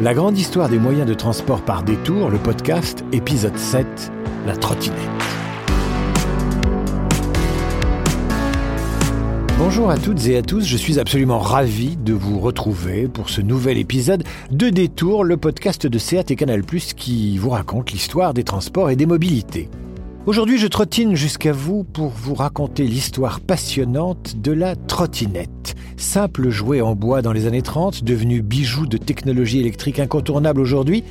La 0.00 0.12
grande 0.12 0.36
histoire 0.36 0.68
des 0.68 0.80
moyens 0.80 1.06
de 1.06 1.14
transport 1.14 1.62
par 1.62 1.84
détour, 1.84 2.28
le 2.28 2.38
podcast, 2.38 3.04
épisode 3.12 3.56
7, 3.56 3.86
la 4.44 4.56
trottinette. 4.56 4.98
Bonjour 9.56 9.90
à 9.90 9.96
toutes 9.96 10.26
et 10.26 10.36
à 10.36 10.42
tous, 10.42 10.66
je 10.66 10.76
suis 10.76 10.98
absolument 10.98 11.38
ravi 11.38 11.96
de 11.96 12.12
vous 12.12 12.40
retrouver 12.40 13.06
pour 13.06 13.30
ce 13.30 13.40
nouvel 13.40 13.78
épisode 13.78 14.24
de 14.50 14.68
Détour, 14.68 15.22
le 15.22 15.36
podcast 15.36 15.86
de 15.86 15.98
Seat 15.98 16.32
et 16.32 16.36
Canal+, 16.36 16.62
qui 16.64 17.38
vous 17.38 17.50
raconte 17.50 17.92
l'histoire 17.92 18.34
des 18.34 18.42
transports 18.42 18.90
et 18.90 18.96
des 18.96 19.06
mobilités. 19.06 19.70
Aujourd'hui, 20.26 20.58
je 20.58 20.66
trottine 20.66 21.14
jusqu'à 21.14 21.52
vous 21.52 21.84
pour 21.84 22.08
vous 22.08 22.34
raconter 22.34 22.84
l'histoire 22.88 23.40
passionnante 23.40 24.40
de 24.40 24.50
la 24.50 24.74
trottinette. 24.74 25.76
Simple 25.96 26.50
jouet 26.50 26.80
en 26.80 26.94
bois 26.94 27.22
dans 27.22 27.32
les 27.32 27.46
années 27.46 27.62
30, 27.62 28.02
devenu 28.04 28.42
bijou 28.42 28.86
de 28.86 28.96
technologie 28.96 29.60
électrique 29.60 29.98
incontournable 30.00 30.60
aujourd'hui, 30.60 31.04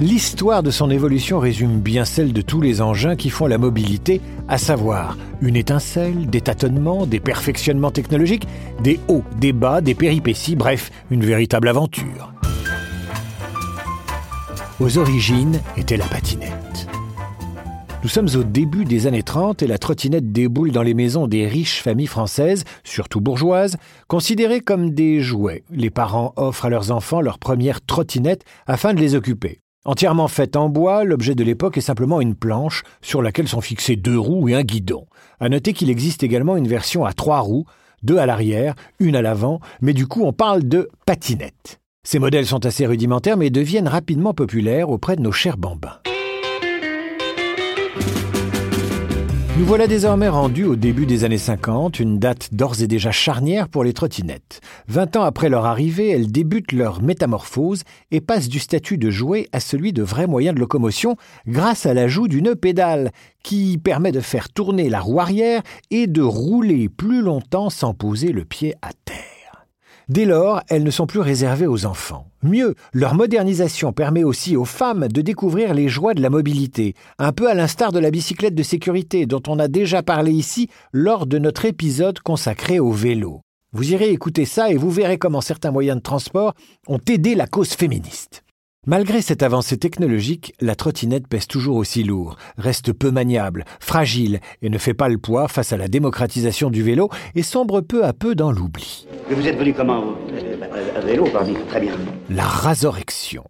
l'histoire 0.00 0.62
de 0.62 0.70
son 0.70 0.90
évolution 0.90 1.38
résume 1.38 1.80
bien 1.80 2.04
celle 2.04 2.32
de 2.32 2.40
tous 2.40 2.60
les 2.60 2.80
engins 2.80 3.16
qui 3.16 3.30
font 3.30 3.46
la 3.46 3.58
mobilité, 3.58 4.20
à 4.48 4.58
savoir 4.58 5.18
une 5.42 5.56
étincelle, 5.56 6.28
des 6.28 6.40
tâtonnements, 6.40 7.06
des 7.06 7.20
perfectionnements 7.20 7.90
technologiques, 7.90 8.46
des 8.82 8.98
hauts, 9.08 9.24
des 9.38 9.52
bas, 9.52 9.80
des 9.80 9.94
péripéties, 9.94 10.56
bref, 10.56 10.90
une 11.10 11.24
véritable 11.24 11.68
aventure. 11.68 12.32
Aux 14.80 14.96
origines 14.96 15.60
était 15.76 15.98
la 15.98 16.06
patinette. 16.06 16.69
Nous 18.02 18.08
sommes 18.08 18.28
au 18.34 18.44
début 18.44 18.86
des 18.86 19.06
années 19.06 19.22
30 19.22 19.62
et 19.62 19.66
la 19.66 19.76
trottinette 19.76 20.32
déboule 20.32 20.72
dans 20.72 20.82
les 20.82 20.94
maisons 20.94 21.26
des 21.26 21.46
riches 21.46 21.82
familles 21.82 22.06
françaises, 22.06 22.64
surtout 22.82 23.20
bourgeoises, 23.20 23.76
considérées 24.08 24.62
comme 24.62 24.92
des 24.92 25.20
jouets. 25.20 25.64
Les 25.70 25.90
parents 25.90 26.32
offrent 26.36 26.64
à 26.64 26.70
leurs 26.70 26.92
enfants 26.92 27.20
leur 27.20 27.38
première 27.38 27.82
trottinette 27.82 28.44
afin 28.66 28.94
de 28.94 29.00
les 29.00 29.16
occuper. 29.16 29.60
Entièrement 29.84 30.28
faite 30.28 30.56
en 30.56 30.70
bois, 30.70 31.04
l'objet 31.04 31.34
de 31.34 31.44
l'époque 31.44 31.76
est 31.76 31.82
simplement 31.82 32.22
une 32.22 32.34
planche 32.34 32.84
sur 33.02 33.20
laquelle 33.20 33.48
sont 33.48 33.60
fixés 33.60 33.96
deux 33.96 34.18
roues 34.18 34.48
et 34.48 34.54
un 34.54 34.62
guidon. 34.62 35.06
À 35.38 35.50
noter 35.50 35.74
qu'il 35.74 35.90
existe 35.90 36.22
également 36.22 36.56
une 36.56 36.68
version 36.68 37.04
à 37.04 37.12
trois 37.12 37.40
roues, 37.40 37.66
deux 38.02 38.16
à 38.16 38.24
l'arrière, 38.24 38.74
une 38.98 39.16
à 39.16 39.20
l'avant, 39.20 39.60
mais 39.82 39.92
du 39.92 40.06
coup 40.06 40.22
on 40.24 40.32
parle 40.32 40.66
de 40.66 40.88
patinette. 41.04 41.80
Ces 42.02 42.18
modèles 42.18 42.46
sont 42.46 42.64
assez 42.64 42.86
rudimentaires 42.86 43.36
mais 43.36 43.50
deviennent 43.50 43.88
rapidement 43.88 44.32
populaires 44.32 44.88
auprès 44.88 45.16
de 45.16 45.22
nos 45.22 45.32
chers 45.32 45.58
bambins. 45.58 46.00
Nous 49.60 49.66
voilà 49.66 49.86
désormais 49.86 50.30
rendus 50.30 50.64
au 50.64 50.74
début 50.74 51.04
des 51.04 51.24
années 51.24 51.36
50, 51.36 52.00
une 52.00 52.18
date 52.18 52.54
d'ores 52.54 52.80
et 52.80 52.86
déjà 52.86 53.10
charnière 53.12 53.68
pour 53.68 53.84
les 53.84 53.92
trottinettes. 53.92 54.62
Vingt 54.88 55.14
ans 55.16 55.22
après 55.22 55.50
leur 55.50 55.66
arrivée, 55.66 56.08
elles 56.08 56.32
débutent 56.32 56.72
leur 56.72 57.02
métamorphose 57.02 57.82
et 58.10 58.22
passent 58.22 58.48
du 58.48 58.58
statut 58.58 58.96
de 58.96 59.10
jouet 59.10 59.48
à 59.52 59.60
celui 59.60 59.92
de 59.92 60.02
vrai 60.02 60.26
moyen 60.26 60.54
de 60.54 60.60
locomotion 60.60 61.16
grâce 61.46 61.84
à 61.84 61.92
l'ajout 61.92 62.26
d'une 62.26 62.54
pédale 62.54 63.10
qui 63.42 63.76
permet 63.76 64.12
de 64.12 64.20
faire 64.20 64.48
tourner 64.48 64.88
la 64.88 65.00
roue 65.00 65.20
arrière 65.20 65.60
et 65.90 66.06
de 66.06 66.22
rouler 66.22 66.88
plus 66.88 67.20
longtemps 67.20 67.68
sans 67.68 67.92
poser 67.92 68.32
le 68.32 68.46
pied 68.46 68.74
à 68.80 68.92
terre. 69.04 69.29
Dès 70.10 70.24
lors, 70.24 70.60
elles 70.68 70.82
ne 70.82 70.90
sont 70.90 71.06
plus 71.06 71.20
réservées 71.20 71.68
aux 71.68 71.86
enfants. 71.86 72.26
Mieux, 72.42 72.74
leur 72.92 73.14
modernisation 73.14 73.92
permet 73.92 74.24
aussi 74.24 74.56
aux 74.56 74.64
femmes 74.64 75.06
de 75.06 75.22
découvrir 75.22 75.72
les 75.72 75.88
joies 75.88 76.14
de 76.14 76.20
la 76.20 76.30
mobilité, 76.30 76.96
un 77.20 77.30
peu 77.30 77.48
à 77.48 77.54
l'instar 77.54 77.92
de 77.92 78.00
la 78.00 78.10
bicyclette 78.10 78.56
de 78.56 78.64
sécurité 78.64 79.26
dont 79.26 79.42
on 79.46 79.60
a 79.60 79.68
déjà 79.68 80.02
parlé 80.02 80.32
ici 80.32 80.68
lors 80.92 81.26
de 81.26 81.38
notre 81.38 81.64
épisode 81.64 82.18
consacré 82.18 82.80
au 82.80 82.90
vélo. 82.90 83.42
Vous 83.72 83.92
irez 83.92 84.10
écouter 84.10 84.46
ça 84.46 84.68
et 84.68 84.76
vous 84.76 84.90
verrez 84.90 85.16
comment 85.16 85.40
certains 85.40 85.70
moyens 85.70 85.98
de 85.98 86.02
transport 86.02 86.54
ont 86.88 86.98
aidé 87.08 87.36
la 87.36 87.46
cause 87.46 87.74
féministe. 87.74 88.42
Malgré 88.86 89.20
cette 89.20 89.42
avancée 89.42 89.76
technologique, 89.76 90.54
la 90.58 90.74
trottinette 90.74 91.28
pèse 91.28 91.46
toujours 91.46 91.76
aussi 91.76 92.02
lourd, 92.02 92.36
reste 92.56 92.94
peu 92.94 93.10
maniable, 93.10 93.66
fragile 93.78 94.40
et 94.62 94.70
ne 94.70 94.78
fait 94.78 94.94
pas 94.94 95.10
le 95.10 95.18
poids 95.18 95.48
face 95.48 95.74
à 95.74 95.76
la 95.76 95.86
démocratisation 95.86 96.70
du 96.70 96.82
vélo 96.82 97.10
et 97.34 97.42
sombre 97.42 97.82
peu 97.82 98.06
à 98.06 98.14
peu 98.14 98.34
dans 98.34 98.50
l'oubli. 98.50 99.06
vous 99.30 99.46
êtes 99.46 99.58
venu 99.58 99.74
comment 99.74 100.14
À 100.96 101.00
vélo, 101.00 101.26
pardon, 101.30 101.52
très 101.68 101.80
bien. 101.82 101.92
La 102.30 102.46
rasorection. 102.46 103.44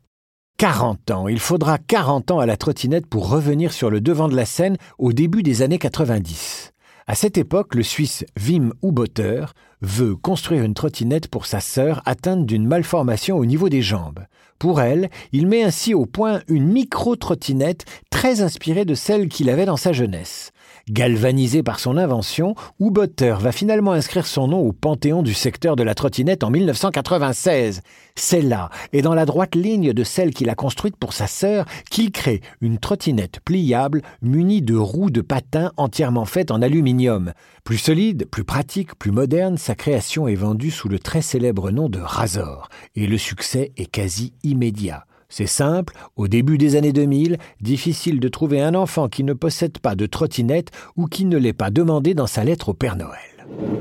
40 0.59 1.12
ans. 1.12 1.28
Il 1.28 1.38
faudra 1.38 1.78
40 1.78 2.33
ans 2.33 2.41
à 2.41 2.47
la 2.47 2.56
trottinette 2.56 3.06
pour 3.06 3.31
revenir 3.31 3.72
sur 3.72 3.88
le 3.88 4.00
devant 4.00 4.28
de 4.28 4.34
la 4.34 4.47
scène 4.47 4.78
au 4.99 5.12
début 5.12 5.44
des 5.44 5.62
années 5.62 5.78
90. 5.78 6.72
À 7.06 7.15
cette 7.15 7.38
époque, 7.38 7.77
le 7.77 7.84
Suisse 7.84 8.25
Wim 8.37 8.72
Hubotter 8.83 9.44
veut 9.81 10.16
construire 10.16 10.65
une 10.65 10.75
trottinette 10.75 11.28
pour 11.28 11.47
sa 11.47 11.60
sœur 11.60 12.03
atteinte 12.04 12.47
d'une 12.47 12.66
malformation 12.66 13.37
au 13.38 13.47
niveau 13.47 13.69
des 13.69 13.83
jambes. 13.83 14.21
Pour 14.60 14.82
elle, 14.82 15.09
il 15.32 15.47
met 15.47 15.62
ainsi 15.62 15.94
au 15.94 16.04
point 16.04 16.43
une 16.47 16.69
micro-trottinette 16.69 17.87
très 18.10 18.43
inspirée 18.43 18.84
de 18.84 18.94
celle 18.94 19.28
qu'il 19.28 19.48
avait 19.48 19.65
dans 19.65 19.78
sa 19.78 19.94
jeunesse. 19.94 20.53
Galvanisé 20.88 21.62
par 21.62 21.78
son 21.78 21.96
invention, 21.96 22.54
Hubotter 22.80 23.36
va 23.38 23.52
finalement 23.52 23.92
inscrire 23.92 24.26
son 24.26 24.48
nom 24.48 24.60
au 24.60 24.72
panthéon 24.72 25.22
du 25.22 25.34
secteur 25.34 25.76
de 25.76 25.82
la 25.82 25.94
trottinette 25.94 26.44
en 26.44 26.50
1996. 26.50 27.82
C'est 28.14 28.42
là, 28.42 28.70
et 28.92 29.02
dans 29.02 29.14
la 29.14 29.26
droite 29.26 29.54
ligne 29.54 29.92
de 29.92 30.04
celle 30.04 30.32
qu'il 30.32 30.50
a 30.50 30.54
construite 30.54 30.96
pour 30.96 31.12
sa 31.12 31.26
sœur, 31.26 31.64
qu'il 31.91 32.12
crée 32.12 32.41
une 32.60 32.78
trottinette 32.78 33.41
pliable 33.44 34.02
munie 34.22 34.62
de 34.62 34.76
roues 34.76 35.10
de 35.10 35.20
patins 35.20 35.72
entièrement 35.76 36.24
faites 36.24 36.50
en 36.50 36.62
aluminium. 36.62 37.32
Plus 37.64 37.78
solide, 37.78 38.26
plus 38.30 38.44
pratique, 38.44 38.94
plus 38.97 39.12
moderne, 39.12 39.58
sa 39.58 39.74
création 39.74 40.28
est 40.28 40.34
vendue 40.34 40.70
sous 40.70 40.88
le 40.88 40.98
très 40.98 41.22
célèbre 41.22 41.70
nom 41.70 41.88
de 41.88 42.00
Razor, 42.00 42.68
et 42.97 43.06
le 43.06 43.18
succès 43.18 43.72
est 43.76 43.91
quasi 43.91 44.32
immédiat. 44.42 45.04
C'est 45.30 45.46
simple, 45.46 45.94
au 46.16 46.28
début 46.28 46.58
des 46.58 46.74
années 46.76 46.92
2000, 46.92 47.38
difficile 47.60 48.18
de 48.18 48.28
trouver 48.28 48.60
un 48.60 48.74
enfant 48.74 49.08
qui 49.08 49.22
ne 49.22 49.32
possède 49.32 49.78
pas 49.78 49.94
de 49.94 50.06
trottinette 50.06 50.70
ou 50.96 51.06
qui 51.06 51.24
ne 51.24 51.38
l'ait 51.38 51.52
pas 51.52 51.70
demandé 51.70 52.14
dans 52.14 52.26
sa 52.26 52.42
lettre 52.44 52.70
au 52.70 52.74
Père 52.74 52.96
Noël. 52.96 53.18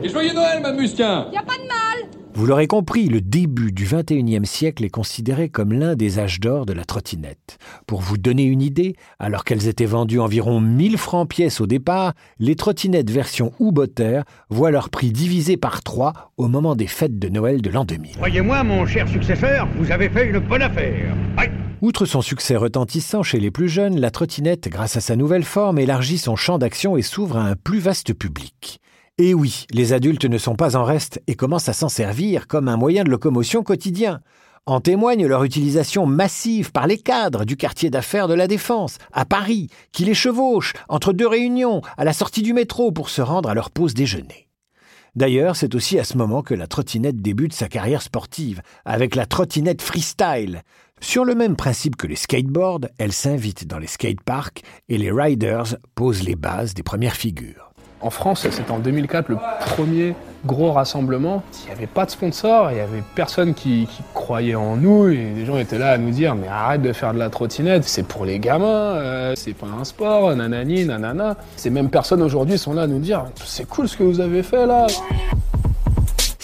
Et 0.03 0.09
joyeux 0.09 0.33
Noël, 0.33 0.61
ma 0.61 0.71
musquin 0.71 1.27
Y 1.33 1.37
a 1.37 1.43
pas 1.43 1.57
de 1.57 1.67
mal 1.67 2.18
Vous 2.39 2.45
l'aurez 2.45 2.67
compris, 2.67 3.09
le 3.09 3.19
début 3.19 3.73
du 3.73 3.83
XXIe 3.83 4.45
siècle 4.45 4.85
est 4.85 4.89
considéré 4.89 5.49
comme 5.49 5.73
l'un 5.73 5.95
des 5.95 6.19
âges 6.19 6.39
d'or 6.39 6.65
de 6.65 6.71
la 6.71 6.85
trottinette. 6.85 7.57
Pour 7.85 7.99
vous 7.99 8.17
donner 8.17 8.43
une 8.43 8.61
idée, 8.61 8.95
alors 9.19 9.43
qu'elles 9.43 9.67
étaient 9.67 9.83
vendues 9.83 10.21
environ 10.21 10.61
1000 10.61 10.97
francs 10.97 11.27
pièce 11.27 11.59
au 11.59 11.67
départ, 11.67 12.13
les 12.39 12.55
trottinettes 12.55 13.09
version 13.09 13.51
Hubotter 13.59 14.21
voient 14.49 14.71
leur 14.71 14.89
prix 14.89 15.11
divisé 15.11 15.57
par 15.57 15.83
trois 15.83 16.31
au 16.37 16.47
moment 16.47 16.77
des 16.77 16.87
fêtes 16.87 17.19
de 17.19 17.27
Noël 17.27 17.61
de 17.61 17.69
l'an 17.69 17.83
2000. 17.83 18.15
Croyez-moi, 18.15 18.63
mon 18.63 18.85
cher 18.85 19.09
successeur, 19.09 19.67
vous 19.77 19.91
avez 19.91 20.07
fait 20.07 20.29
une 20.29 20.39
bonne 20.39 20.61
affaire. 20.61 21.13
Aïe 21.35 21.51
Outre 21.81 22.05
son 22.05 22.21
succès 22.21 22.55
retentissant 22.55 23.21
chez 23.21 23.41
les 23.41 23.51
plus 23.51 23.67
jeunes, 23.67 23.99
la 23.99 24.11
trottinette, 24.11 24.69
grâce 24.69 24.95
à 24.95 25.01
sa 25.01 25.17
nouvelle 25.17 25.43
forme, 25.43 25.77
élargit 25.77 26.17
son 26.17 26.37
champ 26.37 26.57
d'action 26.57 26.95
et 26.95 27.01
s'ouvre 27.01 27.35
à 27.35 27.43
un 27.43 27.57
plus 27.57 27.79
vaste 27.79 28.13
public. 28.13 28.79
Et 29.21 29.33
oui, 29.33 29.65
les 29.71 29.91
adultes 29.91 30.23
ne 30.23 30.37
sont 30.37 30.55
pas 30.55 30.77
en 30.77 30.85
reste 30.85 31.21
et 31.27 31.35
commencent 31.35 31.67
à 31.67 31.73
s'en 31.73 31.89
servir 31.89 32.47
comme 32.47 32.69
un 32.69 32.77
moyen 32.77 33.03
de 33.03 33.09
locomotion 33.09 33.63
quotidien. 33.63 34.21
En 34.65 34.79
témoigne 34.79 35.27
leur 35.27 35.43
utilisation 35.43 36.05
massive 36.05 36.71
par 36.71 36.87
les 36.87 36.97
cadres 36.97 37.43
du 37.43 37.57
quartier 37.57 37.89
d'affaires 37.89 38.29
de 38.29 38.33
la 38.33 38.47
Défense, 38.47 38.97
à 39.11 39.25
Paris, 39.25 39.67
qui 39.91 40.05
les 40.05 40.13
chevauchent 40.13 40.71
entre 40.87 41.11
deux 41.11 41.27
réunions, 41.27 41.81
à 41.97 42.05
la 42.05 42.13
sortie 42.13 42.43
du 42.43 42.53
métro 42.53 42.93
pour 42.93 43.09
se 43.09 43.21
rendre 43.21 43.49
à 43.49 43.53
leur 43.53 43.71
pause 43.71 43.93
déjeuner. 43.93 44.47
D'ailleurs, 45.17 45.57
c'est 45.57 45.75
aussi 45.75 45.99
à 45.99 46.05
ce 46.05 46.17
moment 46.17 46.41
que 46.41 46.53
la 46.53 46.67
trottinette 46.67 47.21
débute 47.21 47.51
sa 47.51 47.67
carrière 47.67 48.01
sportive, 48.01 48.61
avec 48.85 49.15
la 49.15 49.25
trottinette 49.25 49.81
freestyle. 49.81 50.61
Sur 51.01 51.25
le 51.25 51.35
même 51.35 51.57
principe 51.57 51.97
que 51.97 52.07
les 52.07 52.15
skateboards, 52.15 52.87
elle 52.97 53.11
s'invite 53.11 53.67
dans 53.67 53.79
les 53.79 53.87
skateparks 53.87 54.63
et 54.87 54.97
les 54.97 55.11
riders 55.11 55.75
posent 55.93 56.23
les 56.23 56.37
bases 56.37 56.73
des 56.73 56.83
premières 56.83 57.17
figures. 57.17 57.68
En 58.01 58.09
France, 58.09 58.47
c'était 58.49 58.71
en 58.71 58.79
2004 58.79 59.29
le 59.29 59.37
premier 59.59 60.15
gros 60.45 60.71
rassemblement. 60.71 61.43
Il 61.63 61.65
n'y 61.67 61.71
avait 61.73 61.87
pas 61.87 62.05
de 62.05 62.11
sponsor, 62.11 62.71
il 62.71 62.75
n'y 62.75 62.79
avait 62.79 63.03
personne 63.15 63.53
qui, 63.53 63.87
croyait 64.13 64.55
en 64.55 64.77
nous. 64.77 65.09
Et 65.09 65.33
les 65.35 65.45
gens 65.45 65.57
étaient 65.57 65.77
là 65.77 65.91
à 65.91 65.97
nous 65.97 66.11
dire 66.11 66.35
Mais 66.35 66.47
arrête 66.47 66.81
de 66.81 66.93
faire 66.93 67.13
de 67.13 67.19
la 67.19 67.29
trottinette, 67.29 67.83
c'est 67.83 68.03
pour 68.03 68.25
les 68.25 68.39
gamins, 68.39 68.65
euh, 68.65 69.33
c'est 69.35 69.53
pas 69.53 69.67
un 69.67 69.83
sport, 69.83 70.33
nanani, 70.35 70.85
nanana. 70.85 71.35
Ces 71.57 71.69
mêmes 71.69 71.89
personnes 71.89 72.21
aujourd'hui 72.21 72.57
sont 72.57 72.73
là 72.73 72.83
à 72.83 72.87
nous 72.87 72.99
dire 72.99 73.25
C'est 73.43 73.67
cool 73.67 73.89
ce 73.89 73.97
que 73.97 74.03
vous 74.03 74.21
avez 74.21 74.43
fait 74.43 74.65
là. 74.65 74.87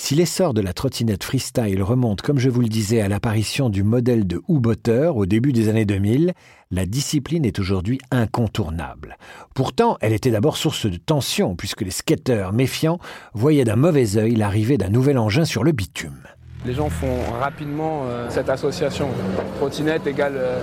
Si 0.05 0.13
l'essor 0.13 0.53
de 0.53 0.61
la 0.61 0.71
trottinette 0.71 1.23
freestyle 1.23 1.81
remonte, 1.81 2.21
comme 2.21 2.37
je 2.37 2.51
vous 2.51 2.61
le 2.61 2.67
disais, 2.67 3.01
à 3.01 3.07
l'apparition 3.07 3.71
du 3.71 3.81
modèle 3.81 4.27
de 4.27 4.39
Hubotter 4.47 5.07
au 5.07 5.25
début 5.25 5.51
des 5.51 5.67
années 5.67 5.85
2000, 5.85 6.33
la 6.69 6.85
discipline 6.85 7.43
est 7.43 7.57
aujourd'hui 7.57 7.97
incontournable. 8.11 9.17
Pourtant, 9.55 9.97
elle 10.01 10.13
était 10.13 10.29
d'abord 10.29 10.57
source 10.57 10.85
de 10.85 10.97
tension, 10.97 11.55
puisque 11.55 11.81
les 11.81 11.89
skateurs 11.89 12.53
méfiants 12.53 12.99
voyaient 13.33 13.63
d'un 13.63 13.77
mauvais 13.77 14.15
œil 14.15 14.35
l'arrivée 14.35 14.77
d'un 14.77 14.89
nouvel 14.89 15.17
engin 15.17 15.43
sur 15.43 15.63
le 15.63 15.71
bitume. 15.71 16.21
Les 16.67 16.75
gens 16.75 16.91
font 16.91 17.23
rapidement 17.41 18.03
euh, 18.05 18.27
cette 18.29 18.49
association. 18.49 19.09
Trottinette 19.57 20.05
égale 20.05 20.35
euh, 20.35 20.61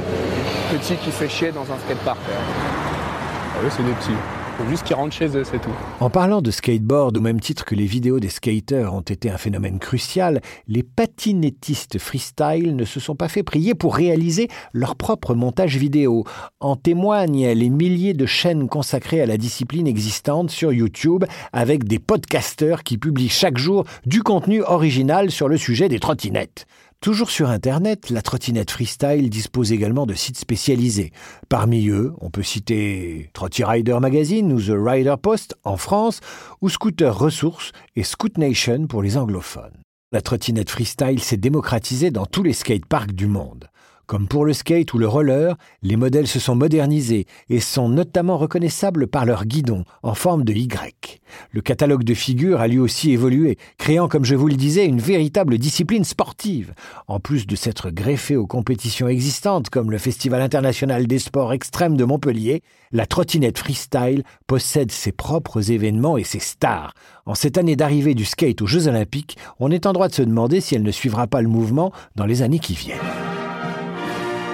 petit 0.71 0.95
qui 0.95 1.11
fait 1.11 1.29
chier 1.29 1.51
dans 1.51 1.63
un 1.63 1.79
skatepark. 1.85 2.21
Ah 2.31 3.59
oui, 3.61 3.71
c'est 3.77 3.83
des 3.83 3.91
petits. 3.91 4.32
Faut 4.59 4.69
juste 4.69 4.85
qu'ils 4.85 4.97
rentrent 4.97 5.15
chez 5.15 5.37
eux, 5.37 5.45
c'est 5.45 5.61
tout. 5.61 5.71
En 6.01 6.11
parlant 6.11 6.43
de 6.43 6.51
skateboard, 6.51 7.17
au 7.17 7.21
même 7.21 7.41
titre 7.41 7.65
que 7.65 7.75
les 7.75 7.87
vidéos 7.87 8.21
des 8.21 8.29
skaters 8.29 8.93
ont 8.95 9.01
été 9.01 9.31
un 9.31 9.39
phénomène 9.39 9.79
crucial, 9.79 10.41
les 10.69 10.83
patinettistes 10.83 11.99
freestyle 11.99 12.77
ne 12.77 12.85
se 12.85 13.01
sont 13.01 13.15
pas 13.15 13.29
fait 13.29 13.43
prier 13.43 13.75
pour 13.75 13.97
réaliser 13.97 14.49
leur 14.73 14.97
propre 14.97 15.35
montage 15.35 15.77
vidéo. 15.77 16.25
En 16.61 16.77
témoignent 16.77 17.53
les 17.53 17.71
milliers 17.71 18.15
de 18.15 18.27
chaînes 18.27 18.69
consacrées 18.69 19.23
à 19.23 19.27
la 19.27 19.39
discipline 19.39 19.87
existantes 19.87 20.51
sur 20.51 20.73
YouTube 20.73 21.25
avec 21.53 21.85
des 21.85 21.99
podcasters 21.99 22.83
qui 22.83 22.99
publient 22.99 23.29
chaque 23.31 23.59
jour 23.59 23.85
du 24.05 24.23
contenu 24.23 24.63
original 24.63 25.31
sur 25.31 25.49
le 25.49 25.57
sujet 25.57 25.89
des 25.89 25.99
trottinettes. 25.99 26.67
Toujours 27.03 27.31
sur 27.31 27.51
Internet, 27.51 28.11
la 28.11 28.23
trottinette 28.23 28.71
freestyle 28.71 29.29
dispose 29.29 29.73
également 29.73 30.07
de 30.07 30.15
sites 30.15 30.39
spécialisés. 30.39 31.11
Parmi 31.49 31.89
eux, 31.89 32.13
on 32.21 32.31
peut 32.31 32.45
citer 32.45 33.29
Trotty 33.33 33.65
Rider 33.65 33.99
Magazine 34.01 34.53
ou 34.53 34.63
The 34.63 34.77
Rider 34.77 35.17
Post 35.21 35.57
en 35.65 35.77
France, 35.77 36.21
ou 36.61 36.69
Scooter 36.69 37.19
Ressources 37.19 37.73
et 37.97 38.05
Scoot 38.05 38.39
Nation 38.39 38.87
pour 38.87 39.03
les 39.03 39.17
anglophones. 39.17 39.83
La 40.13 40.21
trottinette 40.21 40.71
freestyle 40.71 41.21
s'est 41.21 41.37
démocratisée 41.37 42.13
dans 42.13 42.27
tous 42.27 42.45
les 42.45 42.53
skateparks 42.53 43.15
du 43.15 43.27
monde. 43.27 43.67
Comme 44.13 44.29
pour 44.29 44.45
le 44.45 44.53
skate 44.53 44.93
ou 44.93 44.99
le 44.99 45.09
roller, 45.09 45.57
les 45.83 45.97
modèles 45.97 46.27
se 46.27 46.39
sont 46.39 46.55
modernisés 46.55 47.25
et 47.49 47.61
sont 47.61 47.89
notamment 47.89 48.37
reconnaissables 48.37 49.07
par 49.07 49.25
leur 49.25 49.47
guidon 49.47 49.87
en 50.03 50.13
forme 50.13 50.45
de 50.45 50.53
Y. 50.53 51.23
Le 51.51 51.63
catalogue 51.63 52.05
de 52.05 52.13
figures 52.13 52.61
a 52.61 52.69
lui 52.69 52.79
aussi 52.79 53.13
évolué, 53.13 53.57
créant, 53.79 54.09
comme 54.09 54.27
je 54.27 54.35
vous 54.35 54.49
le 54.49 54.57
disais, 54.57 54.85
une 54.85 55.01
véritable 55.01 55.57
discipline 55.57 56.05
sportive. 56.05 56.75
En 57.07 57.21
plus 57.21 57.47
de 57.47 57.57
s'être 57.57 57.89
greffé 57.89 58.37
aux 58.37 58.47
compétitions 58.47 59.09
existantes 59.09 59.71
comme 59.71 59.91
le 59.91 59.97
Festival 59.97 60.43
international 60.43 61.07
des 61.07 61.19
sports 61.19 61.55
extrêmes 61.55 61.97
de 61.97 62.05
Montpellier, 62.05 62.63
la 62.91 63.07
trottinette 63.07 63.57
freestyle 63.57 64.25
possède 64.47 64.93
ses 64.93 65.13
propres 65.13 65.71
événements 65.71 66.19
et 66.19 66.25
ses 66.25 66.39
stars. 66.39 66.93
En 67.25 67.35
cette 67.35 67.57
année 67.57 67.77
d'arrivée 67.77 68.13
du 68.13 68.27
skate 68.27 68.61
aux 68.61 68.67
Jeux 68.67 68.89
olympiques, 68.89 69.39
on 69.59 69.71
est 69.71 69.87
en 69.87 69.95
droit 69.95 70.09
de 70.09 70.15
se 70.15 70.21
demander 70.21 70.61
si 70.61 70.75
elle 70.75 70.83
ne 70.83 70.91
suivra 70.91 71.29
pas 71.29 71.41
le 71.41 71.49
mouvement 71.49 71.93
dans 72.15 72.27
les 72.27 72.43
années 72.43 72.59
qui 72.59 72.75
viennent. 72.75 72.99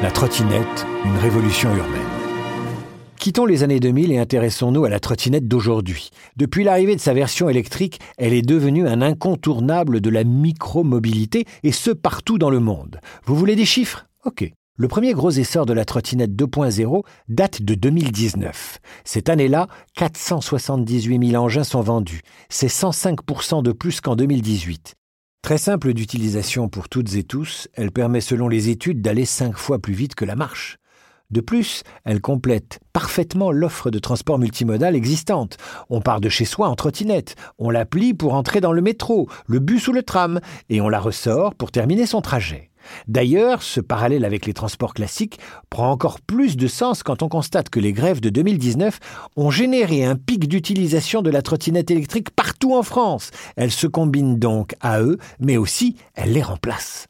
La 0.00 0.12
trottinette, 0.12 0.87
une 1.05 1.17
révolution 1.17 1.75
urbaine. 1.75 2.00
Quittons 3.19 3.47
les 3.47 3.65
années 3.65 3.81
2000 3.81 4.12
et 4.12 4.19
intéressons-nous 4.19 4.85
à 4.85 4.89
la 4.89 5.00
trottinette 5.00 5.49
d'aujourd'hui. 5.49 6.11
Depuis 6.37 6.62
l'arrivée 6.62 6.95
de 6.95 7.00
sa 7.00 7.15
version 7.15 7.49
électrique, 7.49 7.99
elle 8.17 8.33
est 8.33 8.43
devenue 8.43 8.87
un 8.87 9.03
incontournable 9.03 10.00
de 10.00 10.09
la 10.09 10.23
micromobilité, 10.23 11.47
et 11.65 11.73
ce 11.73 11.91
partout 11.91 12.39
dans 12.39 12.49
le 12.49 12.61
monde. 12.61 13.00
Vous 13.25 13.35
voulez 13.35 13.56
des 13.56 13.65
chiffres? 13.65 14.06
Ok. 14.25 14.49
Le 14.77 14.87
premier 14.87 15.15
gros 15.15 15.33
essor 15.33 15.67
de 15.67 15.73
la 15.73 15.85
trottinette 15.85 16.37
2.0 16.37 17.03
date 17.29 17.62
de 17.62 17.75
2019. 17.75 18.79
Cette 19.03 19.29
année-là, 19.29 19.67
478 19.97 21.31
000 21.31 21.43
engins 21.43 21.65
sont 21.65 21.81
vendus. 21.81 22.21
C'est 22.51 22.69
105% 22.69 23.65
de 23.65 23.73
plus 23.73 24.01
qu'en 24.01 24.15
2018. 24.15 24.94
Très 25.49 25.56
simple 25.56 25.95
d'utilisation 25.95 26.69
pour 26.69 26.91
toutes 26.91 27.15
et 27.15 27.25
tous, 27.25 27.69
elle 27.73 27.91
permet 27.91 28.21
selon 28.21 28.49
les 28.49 28.69
études 28.69 29.00
d'aller 29.00 29.25
cinq 29.25 29.56
fois 29.56 29.79
plus 29.79 29.95
vite 29.95 30.15
que 30.15 30.27
la 30.27 30.37
marche. 30.37 30.77
De 31.31 31.41
plus, 31.41 31.85
elle 32.05 32.21
complète 32.21 32.81
parfaitement 32.93 33.50
l'offre 33.50 33.91
de 33.91 33.99
transport 33.99 34.39
multimodal 34.39 34.95
existante. 34.95 35.56
On 35.89 36.03
part 36.03 36.21
de 36.21 36.29
chez 36.29 36.45
soi 36.45 36.69
en 36.69 36.75
trottinette, 36.75 37.35
on 37.59 37.71
la 37.71 37.87
plie 37.87 38.12
pour 38.12 38.35
entrer 38.35 38.61
dans 38.61 38.73
le 38.73 38.83
métro, 38.83 39.27
le 39.47 39.59
bus 39.59 39.89
ou 39.89 39.95
le 39.95 40.03
tram, 40.03 40.39
et 40.69 40.83
on 40.83 40.91
la 40.91 41.00
ressort 41.00 41.55
pour 41.55 41.71
terminer 41.71 42.05
son 42.05 42.21
trajet. 42.21 42.68
D'ailleurs, 43.06 43.62
ce 43.62 43.81
parallèle 43.81 44.25
avec 44.25 44.46
les 44.46 44.55
transports 44.55 44.94
classiques 44.94 45.38
prend 45.70 45.90
encore 45.90 46.20
plus 46.20 46.56
de 46.56 46.67
sens 46.67 47.02
quand 47.02 47.23
on 47.23 47.29
constate 47.29 47.69
que 47.69 47.81
les 47.81 47.93
grèves 47.93 48.20
de 48.20 48.31
2019 48.31 48.99
ont 49.37 49.50
généré 49.50 50.05
un 50.05 50.17
pic 50.17 50.49
d'utilisation 50.49 51.23
de 51.23 51.31
la 51.31 51.43
trottinette 51.43 51.90
électrique 51.90 52.31
partout 52.31 52.75
en 52.75 52.82
France. 52.82 53.31
Elle 53.56 53.70
se 53.70 53.87
combine 53.87 54.38
donc 54.38 54.75
à 54.81 55.00
eux, 55.00 55.19
mais 55.40 55.56
aussi 55.56 55.96
elle 56.14 56.32
les 56.32 56.43
remplace. 56.43 57.06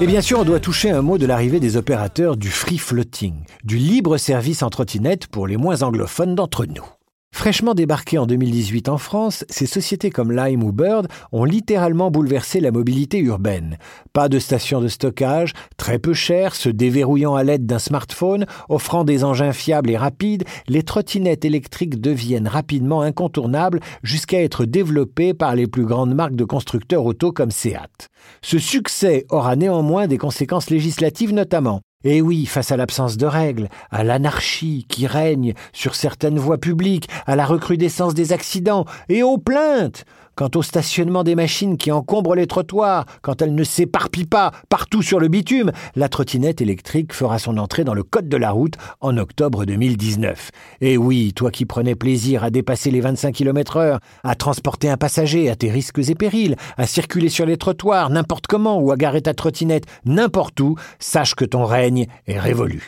Et 0.00 0.06
bien 0.06 0.20
sûr, 0.20 0.40
on 0.40 0.44
doit 0.44 0.60
toucher 0.60 0.90
un 0.90 1.02
mot 1.02 1.18
de 1.18 1.26
l'arrivée 1.26 1.60
des 1.60 1.76
opérateurs 1.76 2.36
du 2.36 2.48
free 2.50 2.78
floating, 2.78 3.34
du 3.64 3.76
libre 3.76 4.16
service 4.16 4.62
en 4.62 4.70
trottinette 4.70 5.26
pour 5.26 5.46
les 5.46 5.56
moins 5.56 5.82
anglophones 5.82 6.34
d'entre 6.34 6.66
nous. 6.66 6.84
Fraîchement 7.34 7.74
débarquées 7.74 8.18
en 8.18 8.26
2018 8.26 8.90
en 8.90 8.98
France, 8.98 9.44
ces 9.48 9.64
sociétés 9.66 10.10
comme 10.10 10.32
Lime 10.32 10.62
ou 10.62 10.70
Bird 10.70 11.08
ont 11.32 11.44
littéralement 11.44 12.10
bouleversé 12.10 12.60
la 12.60 12.70
mobilité 12.70 13.18
urbaine. 13.18 13.78
Pas 14.12 14.28
de 14.28 14.38
stations 14.38 14.82
de 14.82 14.88
stockage, 14.88 15.54
très 15.78 15.98
peu 15.98 16.12
cher, 16.12 16.54
se 16.54 16.68
déverrouillant 16.68 17.34
à 17.34 17.42
l'aide 17.42 17.64
d'un 17.64 17.78
smartphone, 17.78 18.44
offrant 18.68 19.04
des 19.04 19.24
engins 19.24 19.54
fiables 19.54 19.90
et 19.90 19.96
rapides, 19.96 20.44
les 20.68 20.82
trottinettes 20.82 21.46
électriques 21.46 22.00
deviennent 22.00 22.48
rapidement 22.48 23.00
incontournables 23.00 23.80
jusqu'à 24.02 24.42
être 24.42 24.66
développées 24.66 25.32
par 25.32 25.56
les 25.56 25.66
plus 25.66 25.86
grandes 25.86 26.14
marques 26.14 26.36
de 26.36 26.44
constructeurs 26.44 27.06
auto 27.06 27.32
comme 27.32 27.50
Seat. 27.50 28.10
Ce 28.42 28.58
succès 28.58 29.24
aura 29.30 29.56
néanmoins 29.56 30.06
des 30.06 30.18
conséquences 30.18 30.70
législatives 30.70 31.32
notamment. 31.32 31.80
Et 32.04 32.20
oui, 32.20 32.46
face 32.46 32.72
à 32.72 32.76
l'absence 32.76 33.16
de 33.16 33.26
règles, 33.26 33.68
à 33.90 34.04
l'anarchie 34.04 34.86
qui 34.88 35.06
règne 35.06 35.54
sur 35.72 35.94
certaines 35.94 36.38
voies 36.38 36.58
publiques, 36.58 37.08
à 37.26 37.36
la 37.36 37.44
recrudescence 37.44 38.14
des 38.14 38.32
accidents 38.32 38.86
et 39.08 39.22
aux 39.22 39.38
plaintes, 39.38 40.04
quant 40.34 40.50
au 40.54 40.62
stationnement 40.62 41.24
des 41.24 41.34
machines 41.34 41.76
qui 41.76 41.92
encombrent 41.92 42.34
les 42.34 42.46
trottoirs, 42.46 43.06
quand 43.22 43.42
elles 43.42 43.54
ne 43.54 43.64
s'éparpillent 43.64 44.24
pas 44.24 44.52
partout 44.68 45.02
sur 45.02 45.20
le 45.20 45.28
bitume, 45.28 45.72
la 45.96 46.08
trottinette 46.08 46.60
électrique 46.60 47.12
fera 47.12 47.38
son 47.38 47.58
entrée 47.58 47.84
dans 47.84 47.94
le 47.94 48.02
code 48.02 48.28
de 48.28 48.36
la 48.36 48.50
route 48.50 48.74
en 49.00 49.16
octobre 49.16 49.64
2019. 49.64 50.50
Et 50.80 50.96
oui, 50.96 51.32
toi 51.34 51.50
qui 51.50 51.66
prenais 51.66 51.94
plaisir 51.94 52.44
à 52.44 52.50
dépasser 52.50 52.90
les 52.90 53.00
25 53.00 53.34
km 53.34 53.76
heure, 53.76 54.00
à 54.24 54.34
transporter 54.34 54.88
un 54.88 54.96
passager 54.96 55.50
à 55.50 55.56
tes 55.56 55.70
risques 55.70 56.00
et 56.08 56.14
périls, 56.14 56.56
à 56.76 56.86
circuler 56.86 57.28
sur 57.28 57.46
les 57.46 57.56
trottoirs 57.56 58.10
n'importe 58.10 58.46
comment 58.46 58.78
ou 58.78 58.92
à 58.92 58.96
garer 58.96 59.22
ta 59.22 59.34
trottinette 59.34 59.84
n'importe 60.04 60.60
où, 60.60 60.76
sache 60.98 61.34
que 61.34 61.44
ton 61.44 61.64
règne 61.64 62.06
est 62.26 62.38
révolu. 62.38 62.86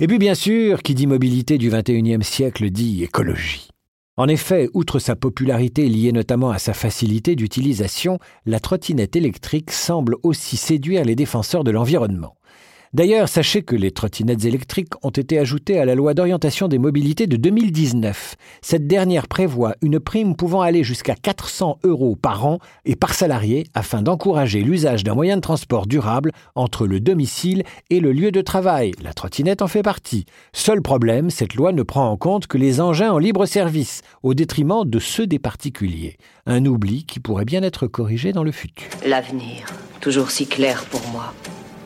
Et 0.00 0.08
puis 0.08 0.18
bien 0.18 0.34
sûr, 0.34 0.82
qui 0.82 0.94
dit 0.94 1.06
mobilité 1.06 1.56
du 1.56 1.70
XXIe 1.70 2.22
siècle 2.22 2.68
dit 2.70 3.04
écologie. 3.04 3.68
En 4.16 4.26
effet, 4.26 4.68
outre 4.74 4.98
sa 4.98 5.14
popularité 5.14 5.88
liée 5.88 6.10
notamment 6.10 6.50
à 6.50 6.58
sa 6.58 6.72
facilité 6.72 7.36
d'utilisation, 7.36 8.18
la 8.44 8.58
trottinette 8.58 9.14
électrique 9.14 9.70
semble 9.70 10.16
aussi 10.24 10.56
séduire 10.56 11.04
les 11.04 11.14
défenseurs 11.14 11.62
de 11.62 11.70
l'environnement. 11.70 12.36
D'ailleurs, 12.94 13.28
sachez 13.28 13.62
que 13.62 13.74
les 13.74 13.90
trottinettes 13.90 14.44
électriques 14.44 14.94
ont 15.02 15.10
été 15.10 15.40
ajoutées 15.40 15.80
à 15.80 15.84
la 15.84 15.96
loi 15.96 16.14
d'orientation 16.14 16.68
des 16.68 16.78
mobilités 16.78 17.26
de 17.26 17.36
2019. 17.36 18.36
Cette 18.62 18.86
dernière 18.86 19.26
prévoit 19.26 19.74
une 19.82 19.98
prime 19.98 20.36
pouvant 20.36 20.60
aller 20.60 20.84
jusqu'à 20.84 21.16
400 21.16 21.80
euros 21.82 22.14
par 22.14 22.46
an 22.46 22.60
et 22.84 22.94
par 22.94 23.12
salarié 23.12 23.66
afin 23.74 24.00
d'encourager 24.00 24.62
l'usage 24.62 25.02
d'un 25.02 25.14
moyen 25.14 25.34
de 25.34 25.40
transport 25.40 25.88
durable 25.88 26.30
entre 26.54 26.86
le 26.86 27.00
domicile 27.00 27.64
et 27.90 27.98
le 27.98 28.12
lieu 28.12 28.30
de 28.30 28.42
travail. 28.42 28.92
La 29.02 29.12
trottinette 29.12 29.62
en 29.62 29.66
fait 29.66 29.82
partie. 29.82 30.24
Seul 30.52 30.80
problème, 30.80 31.30
cette 31.30 31.56
loi 31.56 31.72
ne 31.72 31.82
prend 31.82 32.08
en 32.08 32.16
compte 32.16 32.46
que 32.46 32.58
les 32.58 32.80
engins 32.80 33.10
en 33.10 33.18
libre 33.18 33.44
service, 33.44 34.02
au 34.22 34.34
détriment 34.34 34.84
de 34.88 35.00
ceux 35.00 35.26
des 35.26 35.40
particuliers. 35.40 36.16
Un 36.46 36.64
oubli 36.64 37.04
qui 37.06 37.18
pourrait 37.18 37.44
bien 37.44 37.64
être 37.64 37.88
corrigé 37.88 38.32
dans 38.32 38.44
le 38.44 38.52
futur. 38.52 38.86
L'avenir, 39.04 39.66
toujours 40.00 40.30
si 40.30 40.46
clair 40.46 40.84
pour 40.84 41.02
moi 41.08 41.34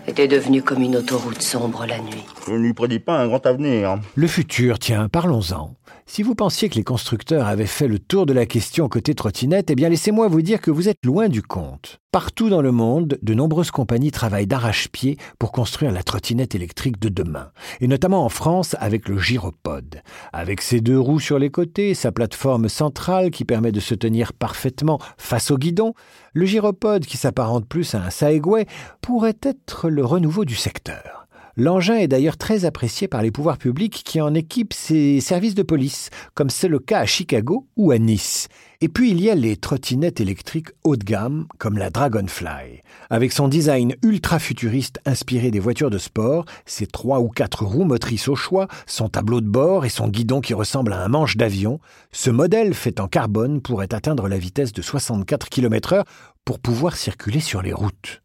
était 0.09 0.29
devenue 0.29 0.63
comme 0.63 0.83
une 0.83 0.97
autoroute 0.97 1.43
sombre 1.43 1.85
la 1.87 1.99
nuit. 1.99 2.25
Je 2.47 2.53
ne 2.53 2.59
lui 2.59 2.73
prédis 2.73 2.99
pas 2.99 3.19
un 3.19 3.29
grand 3.29 3.45
avenir. 3.47 3.99
Le 4.15 4.27
futur, 4.27 4.79
tiens, 4.79 5.09
parlons-en. 5.09 5.75
Si 6.07 6.23
vous 6.23 6.35
pensiez 6.35 6.69
que 6.69 6.77
les 6.77 6.85
constructeurs 6.85 7.47
avaient 7.47 7.67
fait 7.67 7.87
le 7.87 7.99
tour 7.99 8.25
de 8.25 8.33
la 8.33 8.47
question 8.47 8.89
côté 8.89 9.15
trottinette, 9.15 9.71
eh 9.71 9.75
bien 9.75 9.89
laissez-moi 9.89 10.29
vous 10.29 10.43
dire 10.43 10.61
que 10.61 10.71
vous 10.71 10.89
êtes 10.89 11.05
loin 11.05 11.29
du 11.29 11.43
compte. 11.43 12.01
Partout 12.11 12.49
dans 12.49 12.63
le 12.63 12.73
monde, 12.73 13.19
de 13.21 13.35
nombreuses 13.35 13.71
compagnies 13.71 14.11
travaillent 14.11 14.47
d'arrache-pied 14.47 15.19
pour 15.39 15.53
construire 15.53 15.93
la 15.93 16.03
trottinette 16.03 16.55
électrique 16.55 16.99
de 16.99 17.11
demain, 17.11 17.51
et 17.81 17.87
notamment 17.87 18.25
en 18.25 18.31
France 18.31 18.75
avec 18.81 19.09
le 19.09 19.19
gyropode. 19.19 20.01
Avec 20.33 20.63
ses 20.63 20.81
deux 20.81 20.99
roues 20.99 21.21
sur 21.21 21.39
les 21.39 21.51
côtés, 21.51 21.93
sa 21.93 22.11
plateforme 22.11 22.71
centrale 22.71 23.31
qui 23.31 23.45
permet 23.45 23.73
de 23.73 23.81
se 23.81 23.95
tenir 23.95 24.33
parfaitement 24.33 24.99
face 25.19 25.51
au 25.51 25.59
guidon, 25.59 25.93
le 26.33 26.47
gyropode 26.47 27.05
qui 27.05 27.19
s'apparente 27.19 27.67
plus 27.67 27.95
à 27.95 28.03
un 28.03 28.11
Saegway 28.11 28.67
pourrait 29.03 29.39
être 29.43 29.91
le 29.91 30.05
renouveau 30.05 30.47
du 30.47 30.55
secteur. 30.55 31.18
L'engin 31.61 31.97
est 31.97 32.07
d'ailleurs 32.07 32.37
très 32.37 32.65
apprécié 32.65 33.09
par 33.09 33.21
les 33.21 33.33
pouvoirs 33.33 33.59
publics 33.59 34.03
qui 34.05 34.21
en 34.21 34.33
équipent 34.33 34.73
ses 34.73 35.21
services 35.21 35.57
de 35.57 35.65
police, 35.65 36.11
comme 36.35 36.51
c'est 36.51 36.69
le 36.69 36.79
cas 36.79 37.01
à 37.01 37.05
Chicago 37.05 37.67
ou 37.77 37.91
à 37.91 37.99
Nice. 37.99 38.47
Et 38.81 38.87
puis 38.87 39.11
il 39.11 39.21
y 39.21 39.29
a 39.29 39.35
les 39.35 39.57
trottinettes 39.57 40.21
électriques 40.21 40.69
haut 40.85 40.95
de 40.95 41.03
gamme, 41.03 41.49
comme 41.59 41.77
la 41.77 41.91
Dragonfly. 41.91 42.85
Avec 43.11 43.33
son 43.33 43.49
design 43.49 43.97
ultra 44.05 44.39
futuriste 44.39 45.01
inspiré 45.05 45.51
des 45.51 45.59
voitures 45.59 45.91
de 45.91 45.99
sport, 45.99 46.45
ses 46.65 46.87
trois 46.87 47.19
ou 47.19 47.29
quatre 47.29 47.65
roues 47.65 47.83
motrices 47.83 48.29
au 48.29 48.37
choix, 48.37 48.69
son 48.87 49.09
tableau 49.09 49.41
de 49.41 49.49
bord 49.49 49.85
et 49.85 49.89
son 49.89 50.07
guidon 50.07 50.41
qui 50.41 50.55
ressemble 50.55 50.93
à 50.93 51.03
un 51.03 51.09
manche 51.09 51.37
d'avion, 51.37 51.81
ce 52.13 52.31
modèle 52.31 52.73
fait 52.73 53.01
en 53.01 53.09
carbone 53.09 53.63
pourrait 53.63 53.93
atteindre 53.93 54.29
la 54.29 54.39
vitesse 54.39 54.73
de 54.73 54.81
64 54.81 55.49
km/h 55.49 56.05
pour 56.45 56.61
pouvoir 56.61 56.95
circuler 56.95 57.41
sur 57.41 57.63
les 57.63 57.73
routes. 57.73 58.23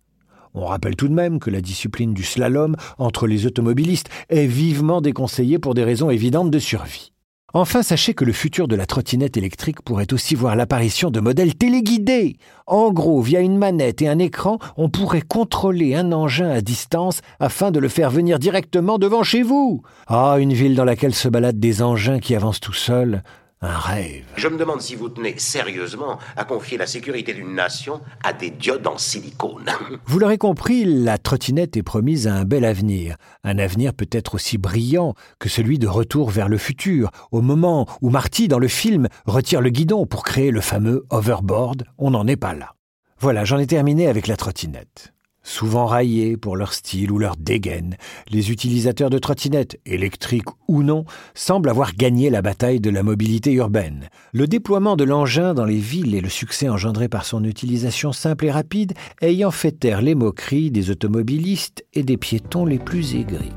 On 0.53 0.65
rappelle 0.65 0.95
tout 0.95 1.07
de 1.07 1.13
même 1.13 1.39
que 1.39 1.49
la 1.49 1.61
discipline 1.61 2.13
du 2.13 2.23
slalom 2.23 2.75
entre 2.97 3.27
les 3.27 3.45
automobilistes 3.45 4.09
est 4.29 4.45
vivement 4.45 5.01
déconseillée 5.01 5.59
pour 5.59 5.73
des 5.73 5.83
raisons 5.83 6.09
évidentes 6.09 6.51
de 6.51 6.59
survie. 6.59 7.13
Enfin, 7.55 7.83
sachez 7.83 8.15
que 8.15 8.25
le 8.25 8.33
futur 8.33 8.67
de 8.67 8.75
la 8.75 8.87
trottinette 8.87 9.37
électrique 9.37 9.83
pourrait 9.83 10.11
aussi 10.11 10.33
voir 10.33 10.55
l'apparition 10.55 11.11
de 11.11 11.19
modèles 11.19 11.53
téléguidés. 11.53 12.37
En 12.65 12.91
gros, 12.91 13.21
via 13.21 13.41
une 13.41 13.59
manette 13.59 14.01
et 14.01 14.07
un 14.07 14.17
écran, 14.17 14.57
on 14.75 14.89
pourrait 14.89 15.21
contrôler 15.21 15.93
un 15.93 16.11
engin 16.13 16.49
à 16.49 16.61
distance 16.61 17.21
afin 17.39 17.69
de 17.69 17.79
le 17.79 17.89
faire 17.89 18.09
venir 18.09 18.39
directement 18.39 18.97
devant 18.97 19.21
chez 19.21 19.43
vous. 19.43 19.83
Ah, 20.07 20.37
une 20.39 20.53
ville 20.53 20.73
dans 20.73 20.83
laquelle 20.83 21.13
se 21.13 21.29
baladent 21.29 21.59
des 21.59 21.83
engins 21.83 22.17
qui 22.17 22.33
avancent 22.33 22.59
tout 22.59 22.73
seuls, 22.73 23.21
un 23.63 23.77
rêve. 23.77 24.25
Je 24.35 24.47
me 24.47 24.57
demande 24.57 24.81
si 24.81 24.95
vous 24.95 25.09
tenez 25.09 25.35
sérieusement 25.37 26.19
à 26.35 26.45
confier 26.45 26.77
la 26.77 26.87
sécurité 26.87 27.33
d'une 27.33 27.55
nation 27.55 28.01
à 28.23 28.33
des 28.33 28.49
diodes 28.49 28.85
en 28.85 28.97
silicone. 28.97 29.69
Vous 30.05 30.19
l'aurez 30.19 30.37
compris, 30.37 30.85
la 30.85 31.17
trottinette 31.17 31.77
est 31.77 31.83
promise 31.83 32.27
à 32.27 32.35
un 32.35 32.43
bel 32.45 32.65
avenir. 32.65 33.15
Un 33.43 33.57
avenir 33.57 33.93
peut-être 33.93 34.35
aussi 34.35 34.57
brillant 34.57 35.13
que 35.39 35.49
celui 35.49 35.79
de 35.79 35.87
Retour 35.87 36.29
vers 36.29 36.49
le 36.49 36.57
futur, 36.57 37.11
au 37.31 37.41
moment 37.41 37.87
où 38.01 38.09
Marty, 38.09 38.47
dans 38.47 38.59
le 38.59 38.67
film, 38.67 39.07
retire 39.25 39.61
le 39.61 39.69
guidon 39.69 40.05
pour 40.05 40.23
créer 40.23 40.51
le 40.51 40.61
fameux 40.61 41.05
overboard. 41.09 41.85
On 41.97 42.11
n'en 42.11 42.27
est 42.27 42.35
pas 42.35 42.53
là. 42.53 42.73
Voilà, 43.19 43.45
j'en 43.45 43.59
ai 43.59 43.67
terminé 43.67 44.07
avec 44.07 44.27
la 44.27 44.35
trottinette. 44.35 45.12
Souvent 45.43 45.85
raillés 45.85 46.37
pour 46.37 46.55
leur 46.55 46.73
style 46.73 47.11
ou 47.11 47.19
leur 47.19 47.35
dégaine, 47.35 47.97
les 48.29 48.49
utilisateurs 48.49 49.09
de 49.09 49.19
trottinettes, 49.19 49.77
électriques 49.85 50.47
ou 50.69 50.83
non, 50.83 51.03
semblent 51.35 51.69
avoir 51.69 51.93
gagné 51.93 52.29
la 52.29 52.41
bataille 52.41 52.79
de 52.79 52.89
la 52.89 53.03
mobilité 53.03 53.51
urbaine. 53.51 54.07
Le 54.31 54.47
déploiement 54.47 54.95
de 54.95 55.03
l'engin 55.03 55.53
dans 55.53 55.65
les 55.65 55.79
villes 55.79 56.15
et 56.15 56.21
le 56.21 56.29
succès 56.29 56.69
engendré 56.69 57.09
par 57.09 57.25
son 57.25 57.43
utilisation 57.43 58.13
simple 58.13 58.45
et 58.45 58.51
rapide 58.51 58.93
ayant 59.21 59.51
fait 59.51 59.73
taire 59.73 60.01
les 60.01 60.15
moqueries 60.15 60.71
des 60.71 60.89
automobilistes 60.89 61.83
et 61.93 62.03
des 62.03 62.17
piétons 62.17 62.65
les 62.65 62.79
plus 62.79 63.15
aigris. 63.15 63.51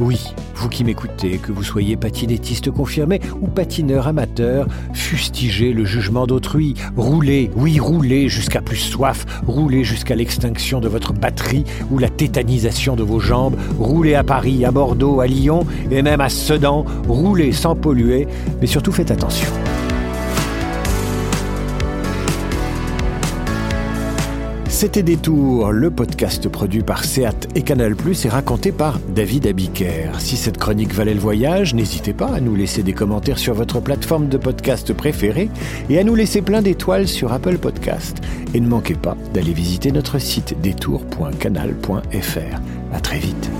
Oui, 0.00 0.32
vous 0.54 0.68
qui 0.68 0.84
m'écoutez, 0.84 1.38
que 1.38 1.50
vous 1.50 1.64
soyez 1.64 1.96
patinettiste 1.96 2.70
confirmé 2.70 3.20
ou 3.40 3.48
patineur 3.48 4.06
amateur, 4.06 4.68
fustigez 4.92 5.72
le 5.72 5.84
jugement 5.84 6.26
d'autrui, 6.26 6.74
roulez, 6.96 7.50
oui, 7.56 7.80
roulez 7.80 8.28
jusqu'à 8.28 8.60
plus 8.60 8.76
soif, 8.76 9.26
roulez 9.46 9.82
jusqu'à 9.82 10.14
l'extinction 10.14 10.78
de 10.78 10.88
votre 10.88 11.12
batterie 11.12 11.64
ou 11.90 11.98
la 11.98 12.08
tétanisation 12.08 12.94
de 12.94 13.02
vos 13.02 13.18
jambes, 13.18 13.56
roulez 13.78 14.14
à 14.14 14.22
Paris, 14.22 14.64
à 14.64 14.70
Bordeaux, 14.70 15.20
à 15.20 15.26
Lyon 15.26 15.66
et 15.90 16.02
même 16.02 16.20
à 16.20 16.28
Sedan, 16.28 16.84
roulez 17.08 17.50
sans 17.50 17.74
polluer, 17.74 18.28
mais 18.60 18.68
surtout 18.68 18.92
faites 18.92 19.10
attention. 19.10 19.48
C'était 24.78 25.02
Détour, 25.02 25.72
le 25.72 25.90
podcast 25.90 26.48
produit 26.48 26.84
par 26.84 27.02
Seat 27.02 27.48
et 27.56 27.62
Canal+, 27.62 27.96
et 28.24 28.28
raconté 28.28 28.70
par 28.70 29.00
David 29.08 29.48
Abiker. 29.48 30.12
Si 30.20 30.36
cette 30.36 30.56
chronique 30.56 30.94
valait 30.94 31.14
le 31.14 31.20
voyage, 31.20 31.74
n'hésitez 31.74 32.12
pas 32.12 32.28
à 32.28 32.38
nous 32.38 32.54
laisser 32.54 32.84
des 32.84 32.92
commentaires 32.92 33.40
sur 33.40 33.54
votre 33.54 33.80
plateforme 33.80 34.28
de 34.28 34.38
podcast 34.38 34.92
préférée 34.92 35.50
et 35.90 35.98
à 35.98 36.04
nous 36.04 36.14
laisser 36.14 36.42
plein 36.42 36.62
d'étoiles 36.62 37.08
sur 37.08 37.32
Apple 37.32 37.58
Podcast. 37.58 38.18
Et 38.54 38.60
ne 38.60 38.68
manquez 38.68 38.94
pas 38.94 39.16
d'aller 39.34 39.52
visiter 39.52 39.90
notre 39.90 40.20
site 40.20 40.54
détour.canal.fr. 40.60 42.60
À 42.92 43.00
très 43.00 43.18
vite. 43.18 43.50